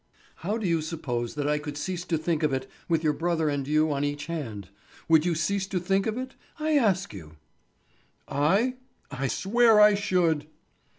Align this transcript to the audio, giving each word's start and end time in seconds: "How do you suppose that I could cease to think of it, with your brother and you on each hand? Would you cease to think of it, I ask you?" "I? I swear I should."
"How 0.37 0.57
do 0.57 0.67
you 0.67 0.81
suppose 0.81 1.35
that 1.35 1.47
I 1.47 1.59
could 1.59 1.77
cease 1.77 2.03
to 2.05 2.17
think 2.17 2.41
of 2.41 2.51
it, 2.51 2.67
with 2.89 3.03
your 3.03 3.13
brother 3.13 3.49
and 3.49 3.67
you 3.67 3.91
on 3.91 4.03
each 4.03 4.25
hand? 4.25 4.69
Would 5.07 5.27
you 5.27 5.35
cease 5.35 5.67
to 5.67 5.79
think 5.79 6.07
of 6.07 6.17
it, 6.17 6.33
I 6.59 6.71
ask 6.75 7.13
you?" 7.13 7.33
"I? 8.27 8.77
I 9.11 9.27
swear 9.27 9.79
I 9.79 9.93
should." 9.93 10.47